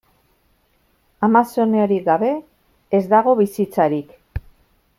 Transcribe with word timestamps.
Amazoniarik 1.27 2.03
gabe 2.07 2.31
ez 3.01 3.05
dago 3.15 3.39
bizitzarik. 3.43 4.17